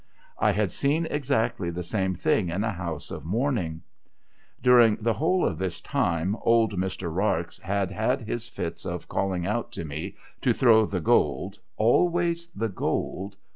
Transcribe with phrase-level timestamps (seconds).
[0.39, 3.83] I had seen exactly the same thing in a house of mourning.
[4.59, 7.15] During the whole of this time, old Mr.
[7.15, 12.47] Rarx had had his fits of calling out to me to throw the gold (always
[12.55, 13.35] the gold